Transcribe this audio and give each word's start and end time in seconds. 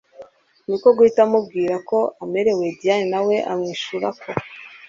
niko 0.67 0.87
guhita 0.95 1.21
amubwira 1.25 1.75
ko 1.89 1.97
amerewe 2.23 2.65
Diane 2.79 3.05
nawe 3.13 3.35
amwishurako 3.51 4.27